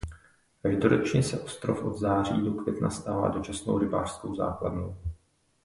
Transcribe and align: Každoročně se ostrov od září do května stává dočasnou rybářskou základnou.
Každoročně 0.61 1.23
se 1.23 1.39
ostrov 1.39 1.83
od 1.83 1.93
září 1.97 2.41
do 2.45 2.53
května 2.53 2.89
stává 2.89 3.27
dočasnou 3.29 3.77
rybářskou 3.77 4.35
základnou. 4.35 4.97